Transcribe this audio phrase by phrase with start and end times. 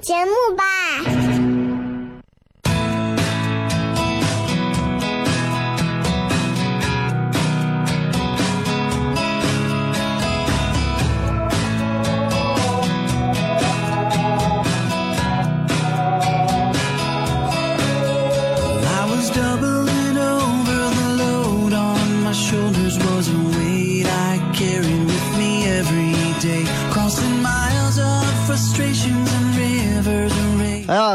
[0.00, 0.79] 节目吧。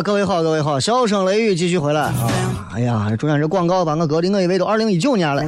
[0.05, 2.29] 各位好，各位好，笑声雷雨继续回来啊！
[2.71, 5.43] 哎呀，中间这广告把我隔的，我以为都二零一九年了。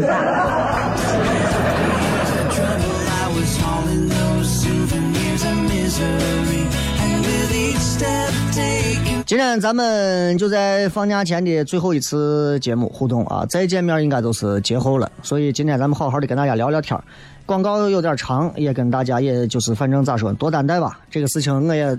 [9.28, 17.00] 今天咱们就在放假前的最后一次节目互动啊，再见面应该都是节后了，所以今天咱们好好的跟大家聊聊天
[17.48, 21.00] 广告有点长，也跟大家也就是反正咋说，多担待吧。
[21.10, 21.98] 这个事情我也。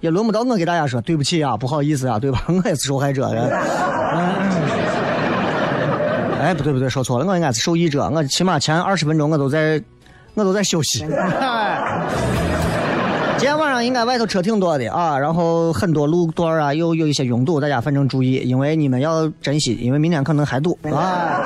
[0.00, 2.44] 也轮不到我给大家说对不起啊，不好意思啊，对吧？
[2.46, 3.26] 我也是受害者。
[6.38, 8.10] 哎，不对不对，说错了，我应该是受益者。
[8.10, 9.82] 我起码前二十分钟我都在，
[10.34, 10.98] 我都在休息。
[13.38, 21.40] 今天晚上应该外头车挺多的啊，然后很多路段啊又有一些拥堵，大家反正注意，因为你们要珍惜，因为明天可能还堵啊。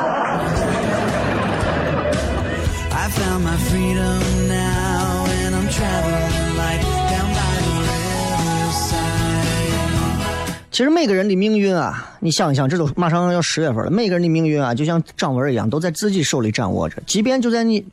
[10.71, 13.91] 其实每个人的命运啊，你想一想，这都马上要十月份了。
[13.91, 17.03] 每个人的命运啊，就像掌纹一样，都在自己手里掌握着。
[17.05, 17.85] 即便就在你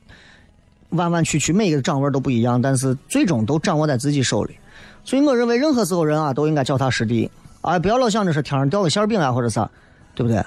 [0.89, 4.56] 弯弯曲曲，每个掌纹都不一样，但是最终都掌握在自己手里。
[5.03, 7.27] 所以我认为，任何时候人啊，都应该脚踏实地
[7.62, 9.67] 啊，不要老想着是天上掉个馅饼啊，或者啥，
[10.13, 10.44] 对不对？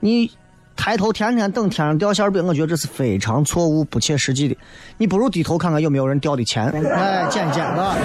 [0.00, 0.30] 你
[0.76, 4.56] 抬头天天等天上掉馅饼，我觉得这是非常错误、不切实际的。
[4.98, 7.96] 你不如低头看看有没有人掉的钱， 哎，捡捡吧。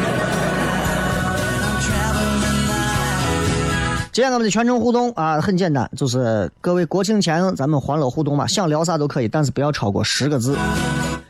[4.13, 10.57] 今天咱们的全程互动啊，很简单，就是各位国庆前咱们欢乐互动嘛，想聊啥都可以，但是不要超过十个字，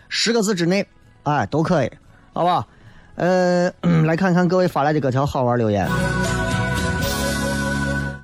[0.10, 0.88] 十个字之内，
[1.24, 1.92] 哎，都可以，
[2.34, 2.66] 好吧？
[3.16, 3.72] 呃，
[4.06, 5.88] 来看看各位发来的各条好玩留言。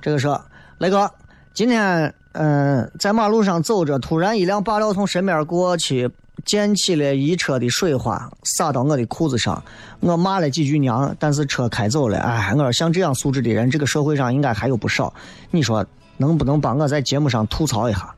[0.00, 0.40] 这个说，
[0.78, 1.08] 雷哥，
[1.54, 6.08] 今天嗯，在马路上走着，突然一辆霸道从身边过去。
[6.44, 9.60] 溅起了一车的水花，洒到我的裤子上，
[9.98, 12.16] 我骂了几句娘，但是车开走了。
[12.18, 15.12] 哎，我说像这样素质的人，这个社会上应该还有不少。
[15.50, 15.84] 你说
[16.16, 18.14] 能不能帮我在节目上吐槽一下？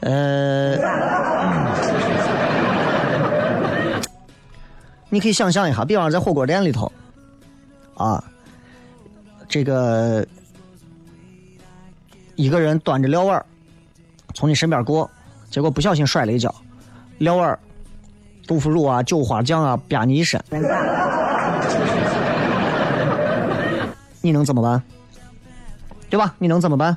[0.00, 0.76] 呃，
[5.08, 6.92] 你可以想象一下，比方在火锅店里头，
[7.94, 8.22] 啊，
[9.48, 10.24] 这个
[12.38, 13.44] 一个人端着料碗
[14.32, 15.10] 从你身边过，
[15.50, 16.54] 结果不小心摔了一跤。
[17.18, 17.58] 料碗、
[18.46, 20.40] 豆腐乳啊、酒花酱啊，吧你一身，
[24.22, 24.80] 你能怎么办？
[26.08, 26.32] 对吧？
[26.38, 26.96] 你能怎么办？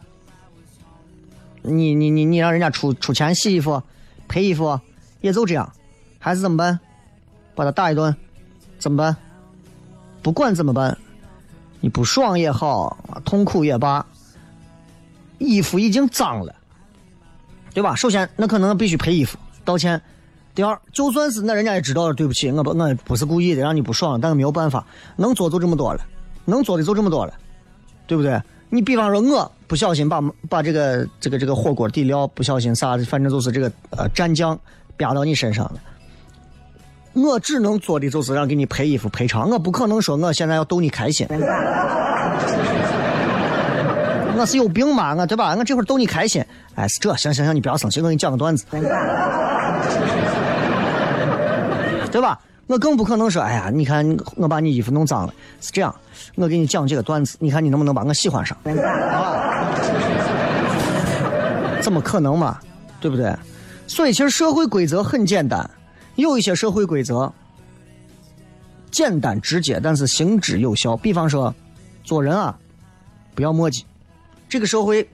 [1.63, 3.81] 你你你你让人家出出钱洗衣服、
[4.27, 4.79] 赔衣服，
[5.21, 5.73] 也就这样，
[6.19, 6.79] 孩子怎么办？
[7.55, 8.15] 把他打一顿，
[8.77, 9.17] 怎么办？
[10.21, 10.95] 不管怎么办，
[11.79, 12.95] 你不爽也好，
[13.25, 14.05] 痛苦也罢，
[15.41, 16.55] 衣服已经脏了，
[17.73, 17.95] 对吧？
[17.95, 19.37] 首先，那可能必须赔衣服。
[19.65, 20.01] 道歉。
[20.53, 24.85] 第二，就算是那人家也知道了，对不起，我不我不是故意的，让你不爽，但是没有办法，
[25.15, 26.01] 能做就这么多了，
[26.43, 27.33] 能做的就这么多了，
[28.05, 28.37] 对不对？
[28.69, 34.59] 你比方说，我不小心把把这个这个这个火锅底料不小心啥，反正就是这个呃蘸酱，
[34.97, 35.79] 吧到你身上了，
[37.13, 41.25] 我只能做的就是让给你赔衣服赔偿，我不可能说我现在要逗你开心。
[44.41, 45.13] 我是有病吗？
[45.15, 45.55] 我对吧？
[45.55, 46.43] 我这会儿逗你开心。
[46.73, 48.65] 哎，是这，行行行，你不要生气，我给你讲个段子，
[52.11, 52.39] 对吧？
[52.65, 55.93] 我更不可能说，哎呀，你看我把你衣服弄脏了，是这样，
[56.33, 58.57] 我给你讲这个段子，你看你能不能把我喜欢上？
[61.79, 62.57] 怎么可能嘛？
[62.99, 63.31] 对不对？
[63.85, 65.69] 所以其实社会规则很简单，
[66.15, 67.31] 有一些社会规则
[68.89, 70.97] 简单直接，但是行之有效。
[70.97, 71.53] 比方说，
[72.03, 72.57] 做人啊，
[73.35, 73.83] 不要磨叽。
[74.51, 75.07] 这个社会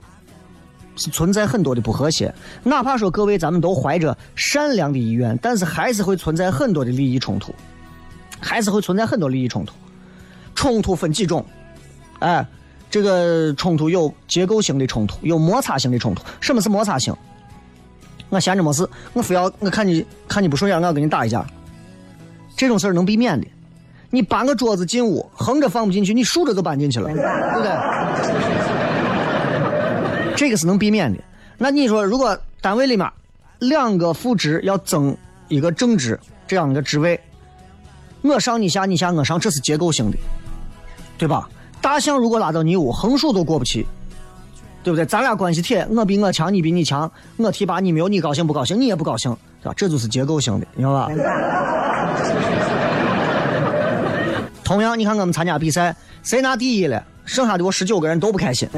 [0.96, 7.54] 是存在很多的不和谐，哪怕说各位咱们都怀着善良的意愿，但是还是会存在很多的利益冲突，
[8.40, 9.72] 还是会存在很多利益冲突。
[10.56, 11.46] 冲突分几种，
[12.18, 12.44] 哎，
[12.90, 16.24] 这个冲突有结构性的冲突，有摩擦性的冲突。
[16.40, 17.14] 什么是摩擦性？
[18.30, 21.46] 我闲着没事，我非要我看你看你不顺眼，我要跟你打一架。
[22.56, 23.46] 这种事儿能避免的，
[24.10, 27.22] 你搬个桌子进屋，横着放不进去，你竖着就搬进去了，对
[27.54, 28.47] 不对？
[30.38, 31.18] 这个是能避免的。
[31.56, 33.10] 那你说，如果单位里面
[33.58, 35.16] 两个副职要增
[35.48, 37.20] 一个正职这样一个职位，
[38.22, 40.16] 我上你下，你下我上，这是结构性的，
[41.18, 41.48] 对吧？
[41.80, 43.84] 大象如果拉到你屋，横竖都过不去，
[44.84, 45.04] 对不对？
[45.04, 48.80] 咱俩关系铁，我比我强，你比你强，我提拔你没有你高兴不高兴？
[48.80, 49.74] 你也不高兴，对吧？
[49.76, 51.10] 这就是结构性的，你知道吧？
[54.62, 58.68] 同样，你看我们参加比赛，谁拿第一了，剩下的我十九个人都不开心。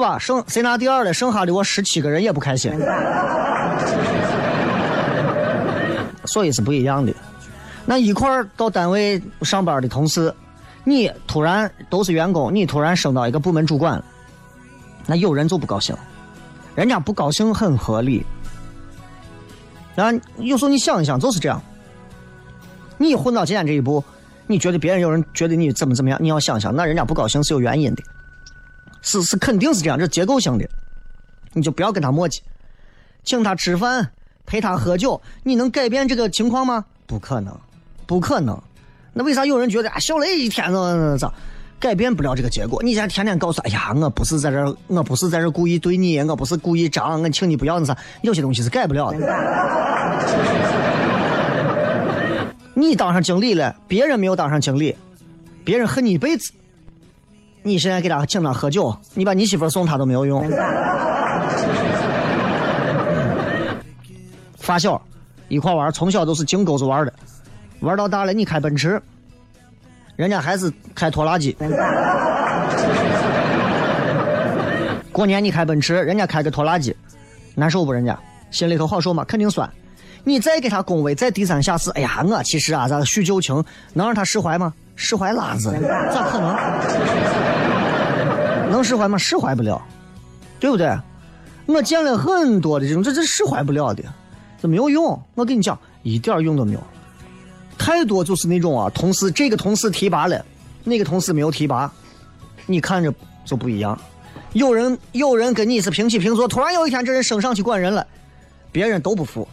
[0.00, 0.18] 对吧？
[0.18, 1.12] 剩谁拿第二了？
[1.12, 2.72] 剩下的我十七个人也不开心，
[6.24, 7.12] 所以是不一样的。
[7.84, 10.34] 那一块儿到单位上班的同事，
[10.84, 14.02] 你突然都是员工，你突然升到一个部门主管，
[15.04, 15.94] 那有人就不高兴，
[16.74, 18.24] 人家不高兴很合理。
[19.96, 21.60] 啊，有时候你想一想，就是这样。
[22.96, 24.02] 你混到今天这一步，
[24.46, 26.18] 你觉得别人有人觉得你怎么怎么样？
[26.22, 28.02] 你要想想，那人家不高兴是有原因的。
[29.02, 30.68] 是是肯定是这样，这结构性的，
[31.52, 32.40] 你就不要跟他磨叽，
[33.24, 34.10] 请他吃饭，
[34.46, 36.84] 陪他喝酒，你能改变这个情况吗？
[37.06, 37.58] 不可能，
[38.06, 38.60] 不可能。
[39.12, 41.32] 那为啥有人觉得啊，小雷一天怎咋
[41.80, 42.82] 改变不了这个结果？
[42.82, 49.18] 你现在天天告诉，哎呀，我不是在这，我不是在这故意对你，我不是故意张，我请你不要那啥，有些东西是改不了的。
[52.74, 54.94] 你当上经理了，别人没有当上经理，
[55.64, 56.52] 别人恨你一辈子。
[57.62, 60.50] 你现在给他请他喝酒，你把你媳妇送他都没有用。
[64.58, 65.00] 发小
[65.48, 67.12] 一块玩，从小都是金钩子玩的，
[67.80, 69.02] 玩到大了你开奔驰，
[70.16, 71.56] 人家还是开拖拉机。
[75.12, 76.96] 过年你开奔驰，人家开个拖拉机，
[77.54, 77.92] 难受不？
[77.92, 78.18] 人家
[78.50, 79.24] 心里头好受吗？
[79.24, 79.68] 肯定酸。
[80.22, 83.62] 你再给他恭维，再低三下四，哎呀，我其实啊，咱叙旧情，
[83.92, 84.72] 能让他释怀吗？
[84.94, 85.72] 释怀拉子，
[86.12, 86.54] 咋可能？
[88.82, 89.16] 释怀吗？
[89.18, 89.80] 释怀不了，
[90.58, 90.96] 对不对？
[91.66, 94.02] 我见了很多的这种，这这释怀不了的，
[94.60, 95.20] 这没有用。
[95.34, 96.82] 我跟你讲，一点用都没有。
[97.78, 100.44] 太多就是那种啊，同事这个同事提拔了，
[100.84, 101.90] 那个同事没有提拔，
[102.66, 103.98] 你看着就不一样。
[104.52, 108.04] 有人有人跟你是平起平坐，突然有一天这人升上去管人了，
[108.72, 109.46] 别人都不服，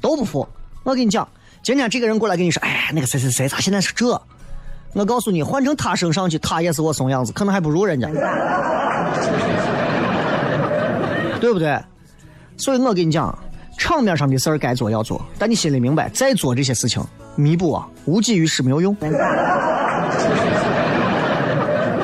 [0.00, 0.48] 都不服。
[0.84, 1.28] 我跟你讲，
[1.62, 4.20] 今天这个人过来跟你说，哎，那个谁谁谁，他现在是这。
[4.98, 8.08] 我告诉你，换成他升上去，他也是我怂样子，可能还不如人家，
[11.38, 11.78] 对不对？
[12.56, 13.38] 所以我跟你讲，
[13.78, 17.00] 场面上的事儿该做要做，但你心里明白，再做这些事情，
[17.36, 18.96] 弥补啊，无济于事，没有用。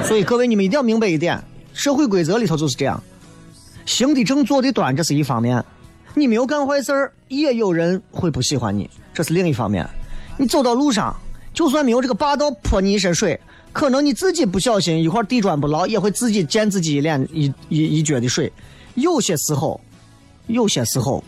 [0.05, 3.03] 所以各位，你们一定要明白一点，社会规则里头就是这样，
[3.87, 5.61] 行的正，坐的端，这是一方面；
[6.15, 9.85] 你没有干坏事儿，也有人会不喜欢你，这是另一方面。
[10.37, 11.13] 你走到路上。
[11.55, 13.41] 就算没有这个霸道泼你一身水，
[13.73, 18.53] 可能你自己不小心一块地砖不牢，也会自己溅自己一脸一一一脚的水。
[18.95, 19.81] 有些时候，
[20.49, 21.23] 有些时候，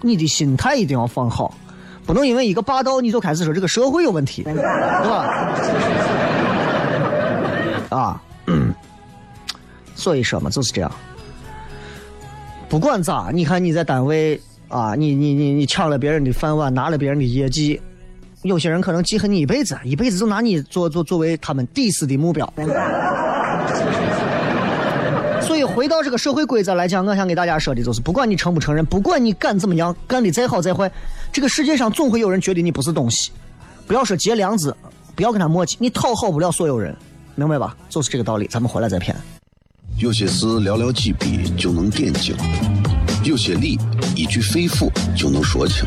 [0.00, 1.54] 你的心态一定要放好，
[2.06, 4.62] 不能因为一个霸道你就开始说这个社会有问题，对吧？
[7.90, 8.20] 啊，
[9.94, 10.90] 所以说嘛，就是这样。
[12.68, 17.80] 不管咋，你看你在单位啊，你你你你抢了别人的饭碗，拿了别人的业绩。
[18.46, 22.50] 有些人可能记恨你一辈子，一辈子就拿你做做作为他们抵死的目标。
[25.42, 30.90] 所以回到这个社会规则来讲，我想给大家说的就是：不管你承不承认，不管你敢怎么样，干的再好再坏，
[31.32, 33.30] 这个世界上总会有人觉得你不是东西。
[33.86, 34.76] 不要说结梁子，
[35.14, 36.94] 不要跟他磨叽，你讨好不了所有人，
[37.36, 37.76] 明白吧？
[37.88, 38.46] 就是这个道理。
[38.48, 39.16] 咱们回来再骗。
[39.98, 42.36] 有些事寥寥几笔就能点睛。
[43.24, 43.78] 有些理
[44.14, 45.86] 一句肺腑就能说清，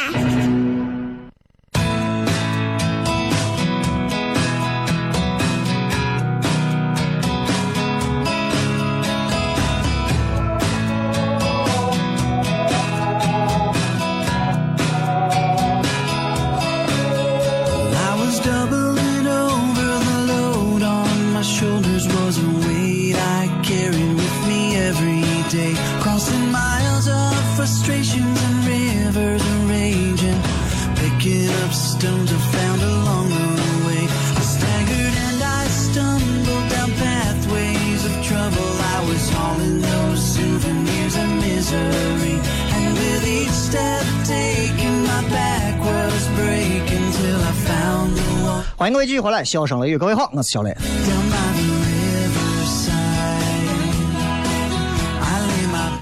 [49.11, 50.73] 继续回来，笑声雷雨，各位好，我是小雷。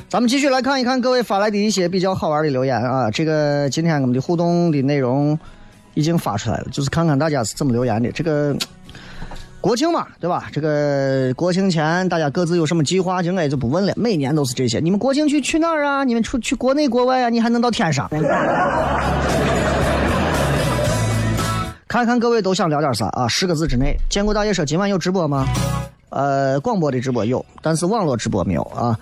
[0.08, 3.10] 咱们继续来看一看各位发来的一些比较好玩的留言啊。
[3.10, 5.36] 这个今天我们的互动的内容
[5.96, 8.12] 已经发出来了，就是看看大家是怎么留言的。
[8.12, 8.56] 这个
[9.60, 10.48] 国庆嘛，对吧？
[10.54, 13.24] 这个国庆前大家各自有什么计划？
[13.24, 13.94] 应该就不问了。
[13.96, 14.80] 每年都是这些。
[14.80, 16.04] 你们国庆去去哪儿啊？
[16.04, 17.30] 你们出去国内国外啊？
[17.30, 18.08] 你还能到天上？
[21.89, 23.27] 看看各位都想聊点啥啊？
[23.27, 23.98] 十个字之内。
[24.08, 25.48] 见过大爷说今晚有直播吗？
[26.10, 28.96] 呃，广播的直播有，但是网络直播没有啊。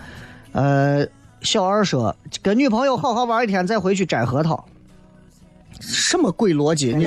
[0.53, 1.06] 呃，
[1.41, 4.63] 小二说跟女朋友好好玩一天，再回去摘核桃。
[5.82, 6.96] 什么鬼逻辑？
[6.96, 7.03] 你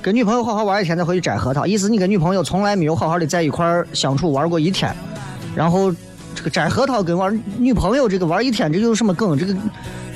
[0.00, 4.94] 跟女朋友好好玩一天，再回去摘核桃，意思你跟女朋友从来没有好好的在一块相处玩过一天，
[5.56, 5.92] 然后
[6.36, 9.36] 这个摘核桃跟玩女朋友这个玩一天，这有什么梗？
[9.36, 9.52] 这个。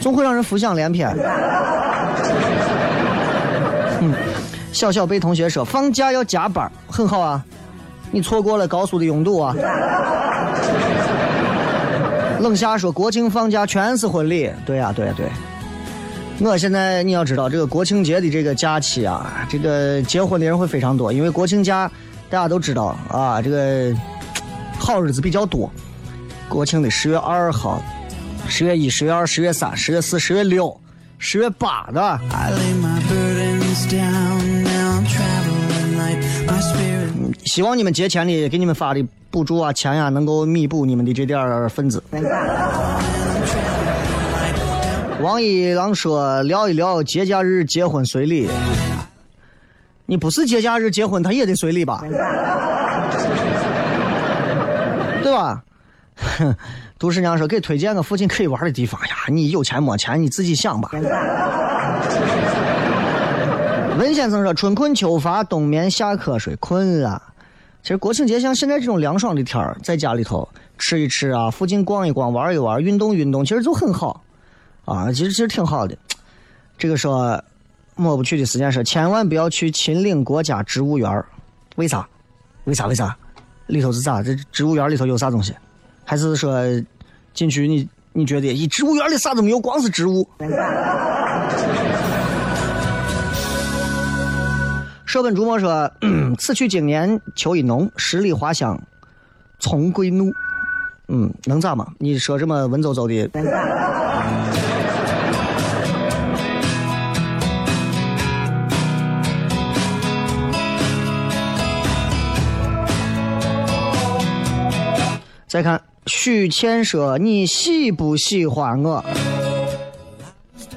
[0.01, 1.15] 总会让人浮想联翩。
[4.01, 4.15] 嗯，
[4.73, 7.45] 小小贝同学说放假要加班，很好啊。
[8.11, 9.55] 你错过了高速的拥堵啊。
[12.41, 15.27] 冷夏说国庆放假全是婚礼，对呀对呀对。
[16.41, 21.91] 我现在你要知道这个国庆节的这个假期啊，这个结婚的人会非常多，因为国庆假
[22.31, 23.95] 大家都知道啊，这个
[24.79, 25.71] 好日子比较多。
[26.51, 27.81] 国庆的十月二号。
[28.49, 30.77] 十月一、十月二、十月三、十月四、十月六、
[31.19, 32.19] 十月八的。
[37.45, 42.03] 希望你们节前的给你们发的补助啊、钱呀，能够弥补你们的这点份子。
[45.23, 48.49] 王一郎说：“聊一聊节假日结婚随礼。”
[50.07, 52.03] 你不是节假日结婚，他也得随礼吧？
[55.23, 55.63] 对吧？
[56.39, 56.57] 哼。
[56.99, 59.17] 杜十娘说：“给推荐个附近可以玩的地方呀！
[59.29, 60.91] 你有钱没钱你自己想吧。
[63.99, 67.23] ”文先生说：“春困秋乏冬眠夏瞌睡，困啊。”
[67.83, 70.47] 其实国庆节像现在这种凉爽的天儿，在家里头
[70.77, 74.23] 吃一吃啊，附近逛一逛，玩一玩，运动运动，其实就很好
[74.85, 75.11] 啊。
[75.11, 75.97] 其实其实挺好的。
[76.77, 77.43] 这个说
[77.97, 81.25] 抹不去的时间是千万不要去秦岭国家植物园
[81.77, 82.07] 为啥？
[82.65, 82.87] 为啥？
[82.87, 83.17] 为啥？
[83.69, 84.23] 里头是啥？
[84.23, 85.55] 这植物园里头有啥东西？
[86.11, 86.61] 还是说
[87.33, 90.29] 进去你你觉得一植物园里啥都没有，光是植物。
[95.07, 95.89] 舍本逐末说
[96.37, 98.77] ：“此去经年秋意浓，十里花香
[99.61, 100.33] 从归怒。”
[101.07, 101.87] 嗯，能咋嘛？
[101.99, 103.29] 你说这么文绉绉的。
[115.51, 119.05] 再看许谦说：“你喜不喜欢我？”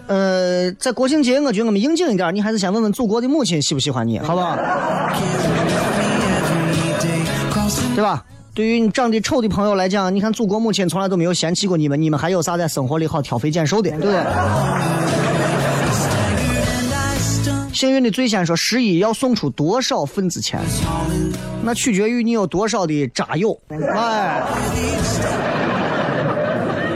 [0.08, 4.58] 呃，在国庆节，我觉得我们应景一点，你还是先问问祖国的母亲喜不喜欢你，好不好？
[7.94, 8.25] 对吧？
[8.56, 14.24] 对于你长得丑的朋友来讲，你看祖国母亲从来都没有嫌弃过你们，你们还有啥在生活里好挑肥拣瘦的，对不对？
[17.72, 20.60] 幸运的最先说十一要送出多少份子钱，
[21.63, 23.58] 那取决于你有多少的渣友。
[23.70, 24.43] 哎，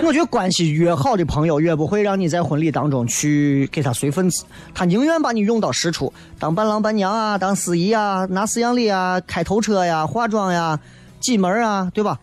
[0.03, 4.43] 我觉得关系越好的朋友，越不会让你在婚礼当中去给他随份子，
[4.73, 10.79] 他宁愿把你用到实处，当伴郎伴娘啊，当司仪啊，拿饲养礼啊，开头车呀，化妆呀。
[11.19, 12.19] 挤门啊，对吧？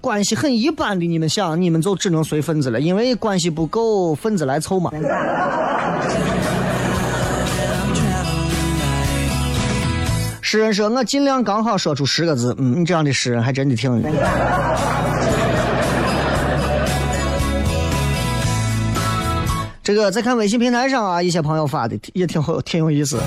[0.00, 4.90] 关系很一般的，你们想，你们就只能随份子了，因为关系不够，份子来凑嘛。
[10.50, 14.02] 诗人说：“我尽量刚好说出十个字。”嗯，你这样的诗人还真的挺。
[19.82, 23.20] 这个再看微信平台上啊，一些朋友发的也挺好，挺有意思。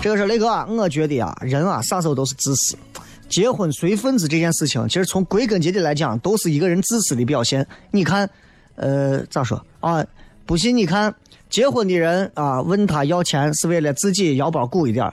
[0.00, 2.76] 这个是雷哥啊，我觉得啊，人啊，啥时候都是自私。
[3.28, 7.66] 结婚随份子这件事情，其实从归根结底来讲，都是一个人自私的表现。
[7.90, 8.30] 你看，
[8.76, 10.04] 呃，咋说啊？
[10.46, 11.12] 不信你看，
[11.50, 15.12] 结婚的人啊，问他要钱是为了自己腰包鼓一点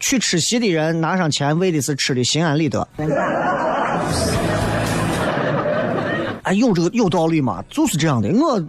[0.00, 2.88] 去吃席的人拿上钱为的是吃的心安理得。
[6.42, 7.62] 哎，有这个有道理吗？
[7.68, 8.28] 就是这样的。
[8.30, 8.60] 我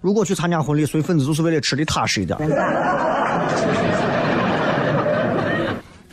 [0.00, 2.36] 如果去参加婚礼随份子，就是为了吃的踏实一点。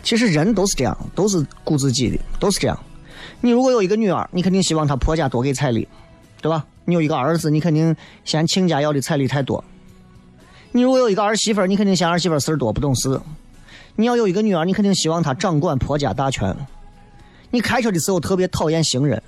[0.03, 2.77] 其实人都是这样，都是顾自己的，都是这样。
[3.41, 5.87] 你如果有一个女儿，你肯定希望她婆家多给彩礼，
[6.41, 6.65] 对吧？
[6.85, 9.63] 你有一个儿子，你肯定嫌亲家要的彩礼太多。
[10.71, 13.19] 你如果有一个儿媳妇你肯定嫌儿媳妇事儿多不懂事。
[13.99, 16.55] 你要有一个女儿，你肯定希望她掌管婆家大权。
[17.49, 19.21] 你开车的时候特别讨厌行人，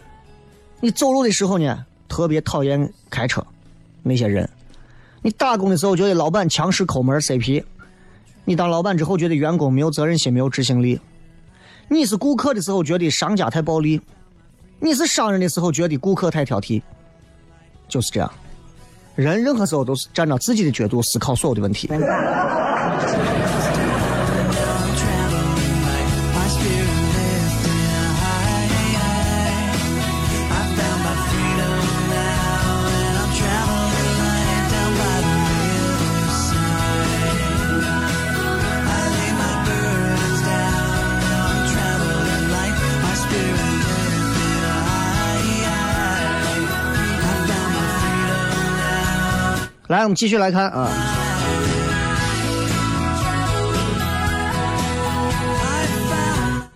[0.79, 3.43] 你走路的时候呢特别讨厌开车
[4.03, 4.47] 那些人。
[5.23, 7.63] 你打工的时候觉得老板强势抠门塞皮。
[8.45, 10.99] 你当老板之后觉得员工没有责任心、没有执行力；
[11.87, 13.99] 你是顾客的时候觉得商家太暴力；
[14.79, 16.81] 你是商人的时候觉得顾客太挑剔。
[17.87, 18.31] 就是这样，
[19.15, 21.89] 人任何时候都是站到自己的角度思考所有的问题。
[49.99, 50.89] 来，我们继续来看啊。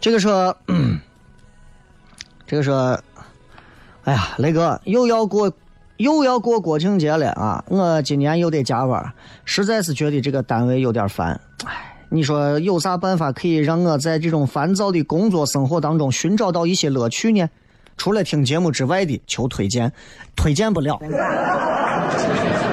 [0.02, 0.54] 这个说，
[2.46, 3.00] 这个说，
[4.04, 5.50] 哎呀，雷哥又要过
[5.96, 7.64] 又要过国庆节了啊！
[7.70, 9.14] 我今年又得加班，
[9.46, 11.40] 实在是觉得这个单位有点烦。
[11.64, 17.48] 哎，你说有啥办法可以让我在这种烦躁的工作生活当中寻找到一些乐趣呢？
[17.96, 19.94] 除了听节目之外的，求推荐，
[20.36, 21.00] 推荐不了。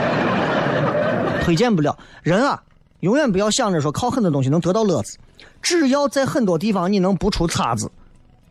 [1.43, 2.63] 推荐不了人啊，
[3.01, 5.19] 永远不要想着说靠很多东西能得到乐子，
[5.63, 7.91] 只要在很多地方你能不出岔子，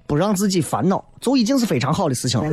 [0.07, 2.49] 不让自己烦恼，就已经是非常好的事情了。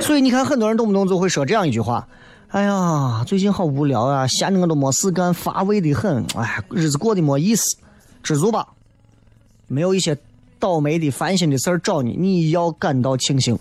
[0.00, 2.06] 所以你看，很多人动不动就会说这样一句话
[2.52, 7.76] ：“哎呀，最近好无聊啊，闲着我都没事干，乏味的很，哎，日子过得没意思。”
[8.22, 8.66] 知足吧，
[9.66, 10.16] 没有一些
[10.58, 13.58] 倒霉的烦心的事儿找你，你要感到庆幸。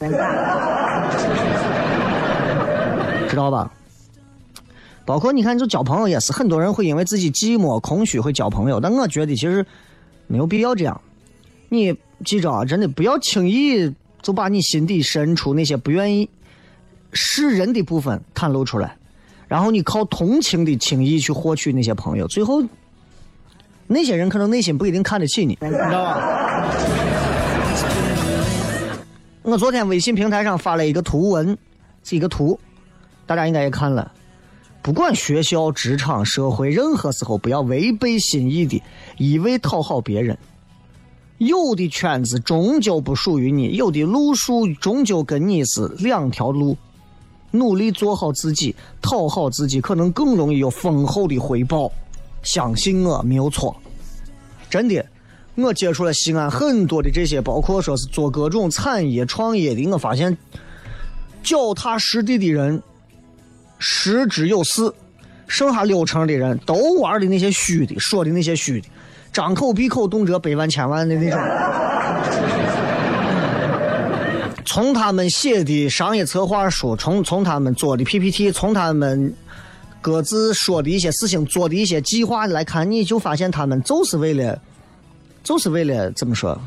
[3.34, 3.72] 知道吧？
[5.06, 9.65] 包括你看，就交朋友也是，很多人会因为自己寂寞、空虚会交朋友，但我觉得其实
[10.28, 11.02] 没有必要这样。
[11.67, 11.93] 你
[12.24, 16.30] 记着啊，真的不要轻易就把你心底深处那些不愿意
[17.12, 18.96] 示人的部分袒露出来，
[19.48, 22.63] 然后你靠同情的轻易去获取那些朋友，最后
[23.88, 26.69] 那些人可能内心不一定看得起你，你知道吧？
[29.41, 31.58] 我昨天微信平台上发了一个图文，
[32.06, 32.58] 是一个图。
[33.26, 34.12] 大家应该也看了，
[34.82, 38.82] 不管学校、职场、社会，任何时候不要违背心意的
[39.18, 40.38] 一味讨好别人。
[41.38, 46.78] 有的圈子终究不属于你，有的路数终究跟你是两条路。
[47.52, 51.92] 努力做好自己，讨好自己，可能更容易有丰厚的回报。
[52.42, 53.76] 相信我，没有错。
[54.70, 55.06] 真的，
[55.56, 60.38] 我接触了西安很多的这些，包括说是做各种产业创业的，我发现
[61.44, 62.82] 脚踏实地的人。
[63.86, 64.96] 十之有四，
[65.46, 68.88] 剩下六成的人都玩的那些虚的，说的那些虚的，
[69.34, 71.38] 张口闭口动辄百万千万的那种。
[74.63, 79.36] 从他们写的商业策划书，从从他们做的 PPT，从他们
[80.00, 84.58] 各自说的一些事情、做的一些计划来看，你就发现他们就是为了，
[85.43, 86.58] 就是为了怎么说，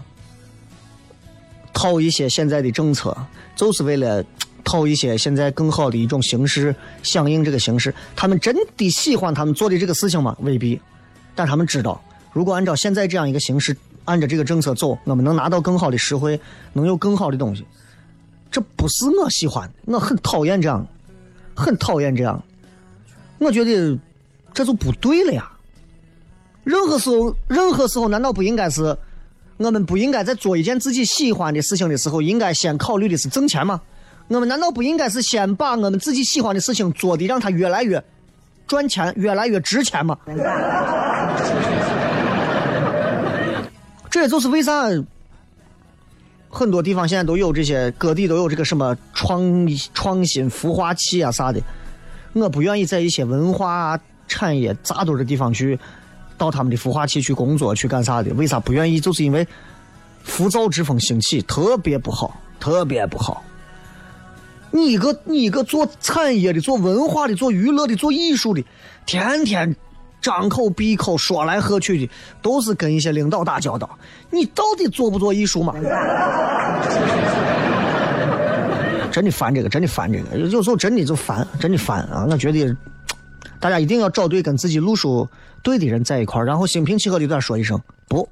[1.72, 3.16] 套一些现在的政策，
[3.56, 4.22] 就是为了
[4.66, 7.94] 套一些现在更好的一种形式，响应这个形式。
[8.14, 10.36] 他们真的喜欢他们做的这个事情吗？
[10.40, 10.78] 未必，
[11.34, 12.02] 但他们知道，
[12.32, 13.74] 如果按照现在这样一个形式，
[14.04, 16.38] 按照这个政策走，我们能拿到更好的实惠，
[16.72, 17.64] 能有更好的东西。
[18.50, 20.86] 这不是我喜欢，我很讨厌这样，
[21.54, 22.42] 很讨厌这样。
[23.38, 23.98] 我觉得
[24.52, 25.50] 这就不对了呀。
[26.64, 28.96] 任何时候，任何时候，难道不应该是
[29.58, 33.80] 我们不应该在做一件自己喜欢的事情的时候，应该先考虑的是挣钱吗？
[34.28, 38.02] 我们难道不应该是先把我们自己喜欢的事情做的让它越来越
[38.66, 40.18] 赚钱、越来越值钱吗？
[44.10, 44.88] 这也就是为啥。
[46.48, 51.60] 很多地方现在都有这些，各地都有这个什么创创新孵化器啊啥的。
[52.32, 55.78] 我不愿意在一些文化产业扎堆的地方去，
[56.38, 58.32] 到他们的孵化器去工作去干啥的？
[58.34, 58.98] 为啥不愿意？
[58.98, 59.46] 就是因为
[60.24, 63.44] 浮躁之风兴起，特别不好，特别不好。
[64.70, 68.64] 你一个你一个做产业的、做文化的、做娱乐的、做艺术的，
[69.04, 69.74] 天天。
[70.22, 73.88] 张口闭口说来喝去的，都是跟一些领导打交道。
[74.28, 75.72] 你到底做不做艺术嘛？
[79.12, 80.36] 真的烦这个，真的烦这个。
[80.36, 82.26] 有时候真的就烦，真的烦啊！
[82.28, 82.76] 我觉得
[83.60, 85.28] 大家一定要找对跟自己路数
[85.62, 88.28] 对的人在一块儿，然后心平气和的对他说一声不。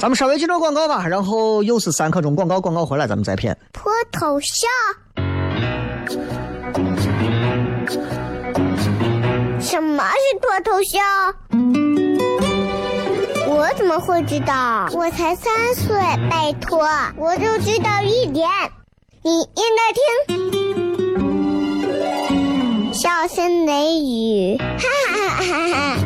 [0.00, 3.58] 咱们稍微进段广告吧，然后又是三刻钟广告，广告回来咱们再骗。
[3.72, 4.70] 脱头像。
[9.60, 11.34] 什么是脱头像？
[13.48, 14.88] 我怎么会知道？
[14.92, 15.96] 我才三岁，
[16.30, 18.48] 拜托，我就知道一点。
[19.22, 19.92] 你应该
[20.30, 20.38] 听，
[22.94, 25.98] 笑声雷雨，哈哈哈哈哈！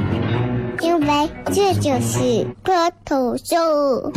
[0.83, 4.13] 因为这就是脱头秀。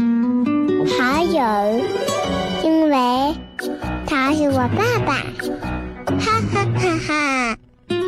[0.98, 1.40] 还有，
[2.64, 3.36] 因为
[4.06, 5.14] 他是我爸爸，
[6.20, 7.58] 哈哈哈哈。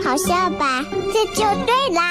[0.03, 0.83] 好笑吧？
[1.13, 2.01] 这就对啦，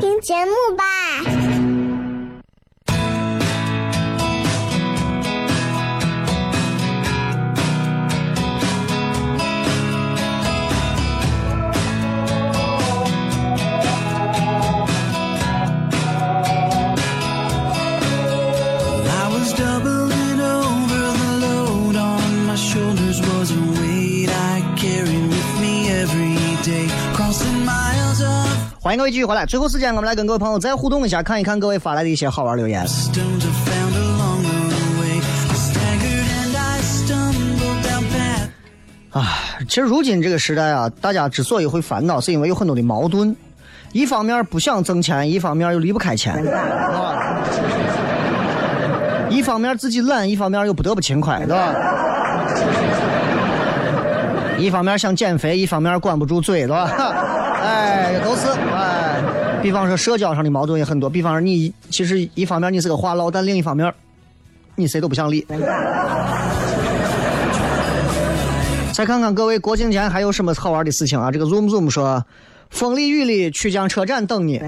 [0.00, 0.84] 听节目吧。
[28.80, 32.84] 欢迎各位继续回来，最后时间我们来跟各位朋友再互动一下，看一看各位发来的一些好玩留言。
[39.10, 39.28] 啊，
[39.68, 43.36] 其实如今这个时代啊，大家之所以会烦恼，是因为有很多的矛盾，
[43.92, 47.38] 一方面不想挣钱，一方面又离不开钱， 啊，
[49.30, 51.72] 一方面自己懒，一方面又不得不勤快，对吧？
[54.62, 56.88] 一方面想减肥，一方面管不住嘴，对吧？
[57.62, 59.20] 哎，都是哎。
[59.60, 61.10] 比方说社交上的矛盾也很多。
[61.10, 63.92] 比方说你其实一方面你是个话痨，但另一方面
[64.76, 65.44] 你谁都不想理。
[68.92, 71.30] 再看看各位国庆前还有什么好玩的事情啊？
[71.30, 72.24] 这个 zoom zoom 说，
[72.70, 74.60] 风里雨里曲江车站等你。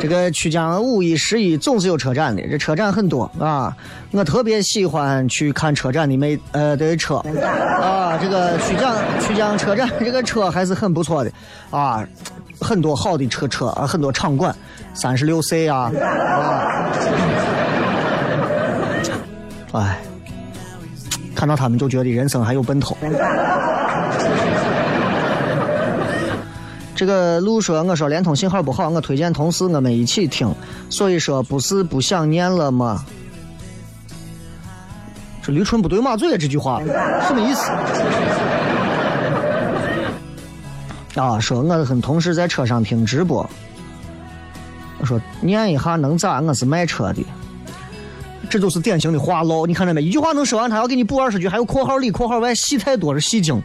[0.00, 3.76] 这个曲江五一、十一总是有车展的，这车展很多啊。
[4.12, 7.16] 我特别喜欢去看车展的美呃的车
[7.80, 8.16] 啊。
[8.16, 11.30] 这个曲江曲江车展 这个车还是很不错的
[11.70, 12.02] 啊，
[12.60, 14.54] 很多好的车车啊，很多场馆，
[14.94, 16.90] 三十六 C 啊啊。
[19.72, 20.00] 哎，
[21.36, 22.96] 看到他们就觉得人生还有奔头。
[27.00, 30.54] 这个路说，我说联通信号不好，我推荐同事我们一起听，
[30.90, 33.02] 所以说不是不想念了吗？
[35.40, 36.78] 这驴唇不对马嘴这句话
[37.26, 37.70] 什么意思？
[41.18, 43.48] 啊，说我跟同事在车上听直播，
[44.98, 46.42] 我说念一下能咋？
[46.42, 47.24] 我是卖车的，
[48.50, 49.64] 这就是典型的话唠。
[49.64, 50.02] 你看着没？
[50.02, 53.58] 一句话能说完，他要给你补二十句，还有括号里括号外，戏太多是戏精。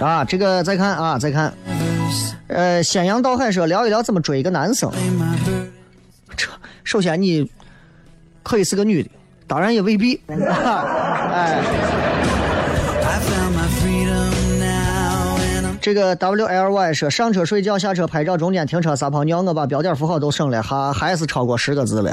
[0.00, 1.52] 啊，这个再看啊，再看，
[2.48, 4.90] 呃，仙阳道海说聊一聊怎么追一个男生。
[6.36, 6.48] 这
[6.82, 7.50] 首先你
[8.42, 9.10] 可以是个女的，
[9.46, 10.20] 当然也未必。
[10.28, 11.62] 哎。
[15.80, 22.10] 这个 W L Y 说上车睡觉，下车拍照，中间停车撒泡尿，我把标点符号都省了，还还是超过十个字了。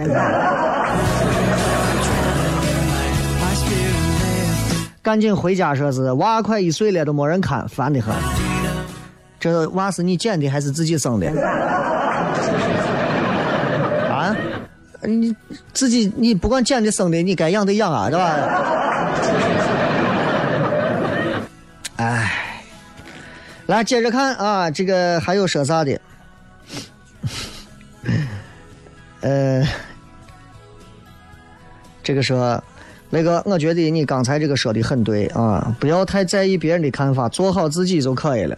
[5.02, 8.14] 赶紧回家说是娃快一岁了都没人看，烦得很。
[9.40, 11.28] 这娃是你捡的还是自己生的？
[14.12, 14.36] 啊？
[15.02, 15.36] 你
[15.74, 18.38] 自己你不管捡的生的，你该养的养啊，对吧？
[21.98, 22.38] 哎。
[23.68, 26.00] 来接着看啊，这个还有说啥的？
[29.22, 29.66] 呃，
[32.04, 32.62] 这个说，
[33.14, 38.58] 那个，我觉得你刚才这个说的很对啊，不要太在意别人的看法，做好自己就可以了。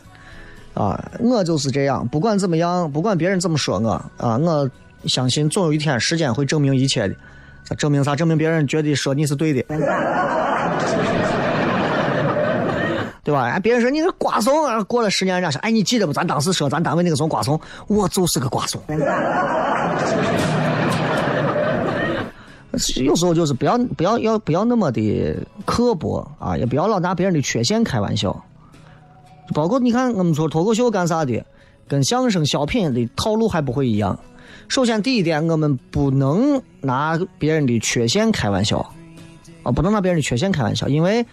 [0.75, 4.69] 啊，我就是这样，不管怎么样，不管别人怎么说我啊，我
[5.05, 7.15] 相信总有一天时间会证明一切的。
[7.77, 8.15] 证明啥？
[8.15, 9.63] 证明别人觉得说你是对的。
[13.23, 13.49] 对吧？
[13.51, 16.11] 哎，别人说你是瓜怂，过了十年，人家说，哎，你记得不？
[16.11, 18.81] 咱当时说咱单位那个怂瓜怂，我就是个瓜怂。
[23.03, 28.43] 有时候就是不要不要要不要那么的刻薄啊，也不要老拿别人的缺陷开玩笑。
[29.53, 31.45] 包括你看，我们说脱口秀干啥的，
[31.88, 34.19] 跟相声小品的套路还不会一样。
[34.67, 38.79] 首先第一点，我们不能拿别人的缺陷开玩笑
[39.63, 41.25] 啊，不能拿别人的缺陷开玩笑，因为。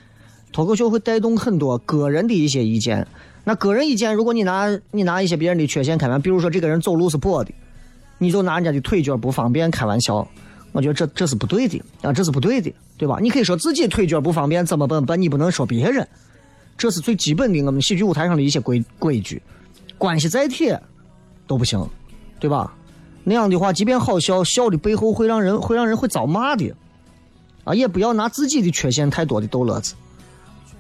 [0.52, 3.06] 脱口秀会带动很多个人的一些意见，
[3.44, 7.52] 那个人意见，如果你拿你拿一些别人的缺陷开玩笑，比如说这个人走路是跛的，
[8.18, 10.26] 你就拿人家的腿脚不方便开玩笑，
[10.72, 13.18] 我觉得这这是不对的啊，这是不对的，对吧？
[13.20, 15.04] 你可以说自己腿脚不方便怎么办？
[15.04, 16.06] 但你不能说别人，
[16.78, 19.42] 这是最基本的我们喜剧舞台上的一些规规矩，
[19.98, 20.80] 关系再铁
[21.46, 21.84] 都不行，
[22.38, 22.72] 对吧？
[23.24, 26.72] 那样的话，即便好笑，笑的背后会让人会让人会遭骂的，
[27.64, 29.94] 啊，也不要拿自己的缺陷太多的逗乐子。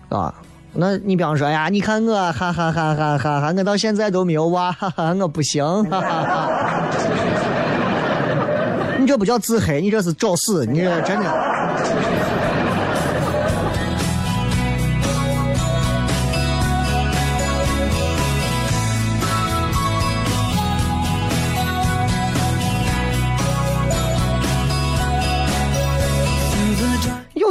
[0.08, 0.34] 啊，
[0.72, 7.29] 那你比方说呀，你看我，哈哈哈哈哈哈，我到现在都没有娃，哈哈，我不行，哈哈哈。
[9.10, 11.49] 这不叫自黑，你这是找死，你这真的。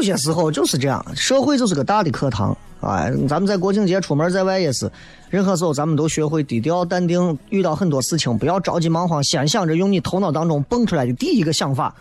[0.09, 3.07] 些时候就是这样，社会就是个大的课堂啊！
[3.27, 4.91] 咱们在国庆节出门在外也是，
[5.29, 11.93] 任何时候咱们都学会低调淡定，遇到很多事情不要着急忙慌，先想着用你头脑当中蹦出来的第一个想法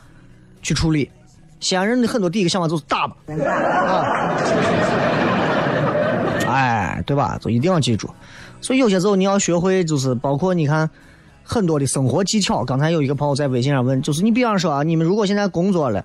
[0.63, 1.11] 去处理。
[1.61, 4.37] 西安人的很多第一个想法就是打吧，啊，
[6.47, 7.39] 哎，对吧？
[7.41, 8.09] 就一定要记住。
[8.61, 10.89] 所以有些时候你要学会，就是包括你看
[11.43, 12.65] 很多的生活技巧。
[12.65, 16.05] 刚才有一个朋友在微信上问，就是你比方说啊，你们如果现在工作了。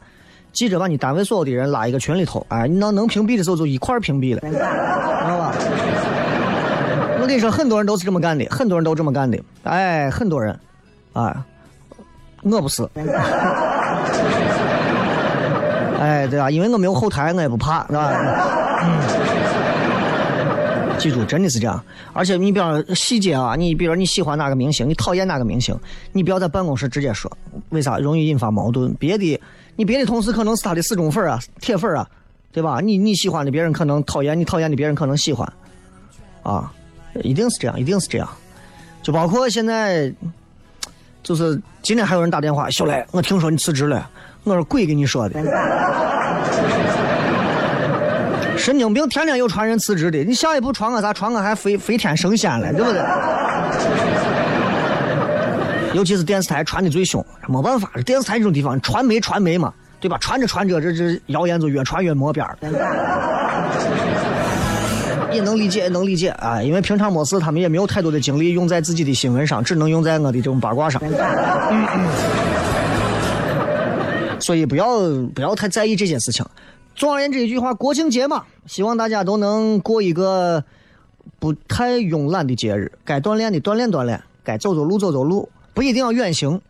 [0.54, 5.52] 记着把你单位所有的人拉一个群里头，哎，你那能屏蔽的时候就一块屏蔽了，知道吧？
[7.20, 10.58] 我跟你说，很多人都是这么干的，很多人都这么干的，哎，很多人，
[11.14, 11.44] 啊，
[12.44, 12.88] 我不是，
[16.00, 18.14] 哎，对啊，因为我没有后台，我也不怕，是吧？
[21.00, 21.84] 记住，真的是这样。
[22.14, 25.76] 而且你比方细节啊，你比如你喜欢哪个明星，你讨厌哪个明星，
[26.12, 27.32] 你不要在办公室直接说，
[27.70, 27.98] 为啥？
[27.98, 28.94] 容易引发矛盾。
[29.00, 29.42] 别的。
[29.76, 32.08] 你别的同事可能是他的死忠粉啊、铁粉啊，
[32.52, 32.80] 对吧？
[32.80, 35.52] 你你喜欢的别人可能讨厌，你讨厌的别人可能喜欢，
[36.44, 36.72] 啊，
[37.24, 38.30] 一定是这样，一定是这样。
[39.02, 40.14] 就包括现在，
[41.24, 44.10] 就是今天还有人打电话，小雷，我听说你辞职了，
[44.44, 45.42] 我说鬼跟你说的，
[48.56, 51.12] 神经病，天天有传人辞职的，你下一步传个啥？
[51.12, 53.02] 传个还飞飞天升仙了，对不对？
[55.94, 60.18] 尤其是电视台传的最凶，没办法，电视台这种地方，传媒传媒嘛，对吧？
[60.18, 62.58] 传着传着，这这谣言就越传越没边儿。
[65.32, 71.02] 也能理解，也能理解啊，因为平常没事，他们也没有太多的精力用在自己的新闻上，只能用在我的这种八卦上。
[74.40, 75.00] 所以不要
[75.34, 76.46] 不要太在意这件事情。
[76.96, 80.64] 总而言之，一句话，国庆节嘛，希望大家都能过一个
[81.40, 85.50] 不太慵懒的节日，该锻炼的锻炼锻炼，该走走路走走路。
[85.74, 86.62] 不一定要远行，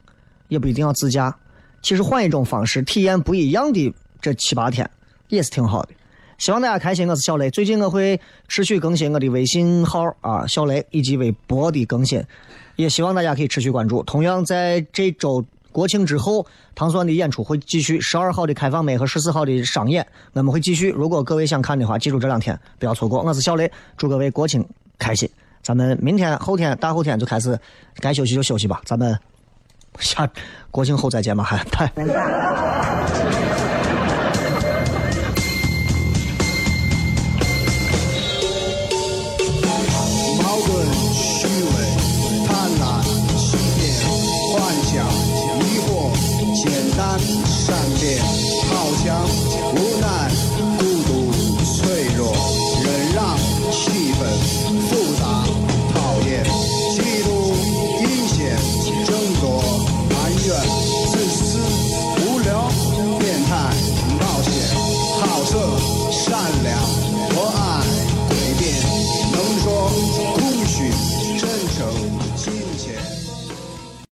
[0.47, 1.35] 也不一定要自驾，
[1.81, 4.89] 其实换一种方式体验不一样的这七八天
[5.27, 5.89] 也是挺好的。
[6.37, 7.07] 希望大家开心。
[7.07, 12.21] 我是小雷，最近我会持续更新我的微信号啊，小雷以及微博的更新，
[12.75, 14.01] 也希望大家可以持续关注。
[14.03, 20.89] 同样在这周国庆之后，唐酸的演出会继续，十二号的开放麦和十四号的商演我们会继续。
[20.89, 23.21] 如果各位想看的话，记住这两天不要错过。
[23.21, 24.65] 我是小雷，祝各位国庆
[24.97, 25.29] 开心。
[25.63, 27.57] 咱们明天、后天、大后天就开始，
[27.95, 28.81] 该休息就休息吧。
[28.85, 29.17] 咱们
[29.99, 30.29] 下
[30.69, 31.91] 国庆后再见吧，还拜。